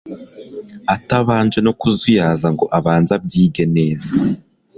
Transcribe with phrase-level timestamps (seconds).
[0.95, 4.11] atabanje no kuzuyaza ngo abanze abyige neza